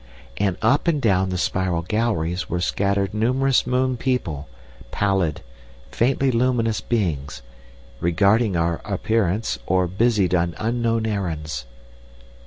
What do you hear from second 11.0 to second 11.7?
errands.